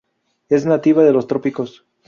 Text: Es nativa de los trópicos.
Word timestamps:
Es 0.49 0.65
nativa 0.65 1.03
de 1.03 1.13
los 1.13 1.27
trópicos. 1.27 1.85